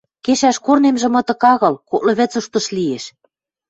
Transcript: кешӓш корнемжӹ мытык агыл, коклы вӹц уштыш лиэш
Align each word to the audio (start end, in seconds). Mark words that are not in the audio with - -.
кешӓш 0.25 0.57
корнемжӹ 0.65 1.07
мытык 1.13 1.41
агыл, 1.53 1.75
коклы 1.89 2.13
вӹц 2.19 2.33
уштыш 2.39 2.65
лиэш 2.75 3.03